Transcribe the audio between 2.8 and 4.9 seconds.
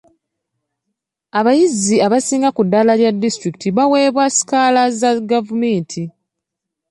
lya disitulikiti baweebwa sikaala